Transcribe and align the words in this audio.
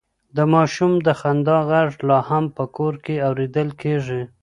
د 0.35 0.37
ماشوم 0.53 0.91
د 1.05 1.07
خندا 1.19 1.57
غږ 1.69 1.91
لا 2.09 2.19
هم 2.29 2.45
په 2.57 2.63
کور 2.75 2.93
کې 3.05 3.15
اورېدل 3.27 3.69
کېږي. 3.81 4.21